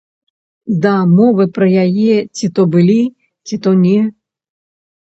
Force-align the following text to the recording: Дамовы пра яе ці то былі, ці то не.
Дамовы 0.85 1.45
пра 1.57 1.67
яе 1.83 2.17
ці 2.37 2.51
то 2.57 2.61
былі, 2.73 2.99
ці 3.47 3.55
то 3.67 3.77
не. 3.85 3.97